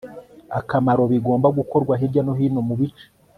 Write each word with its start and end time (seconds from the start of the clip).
akamaro 0.59 1.03
bigomba 1.11 1.47
gukorwa 1.57 1.93
hirya 1.99 2.21
no 2.25 2.33
hino 2.39 2.59
mu 2.67 2.73
bice 2.79 3.05